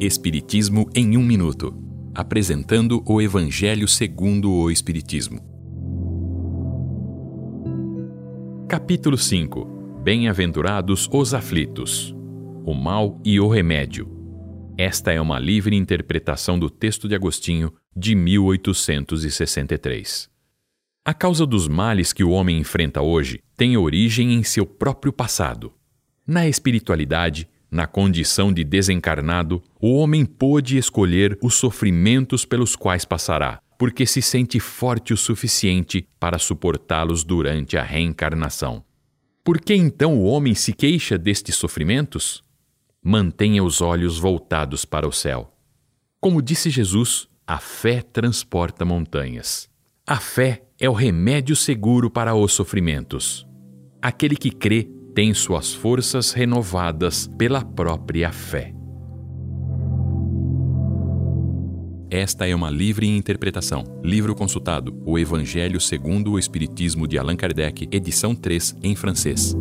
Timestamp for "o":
3.06-3.22, 4.50-4.68, 12.66-12.74, 13.38-13.46, 22.24-22.30, 29.80-29.96, 35.12-35.16, 40.16-40.22, 45.08-45.12, 50.88-50.92, 65.04-65.18, 66.32-66.38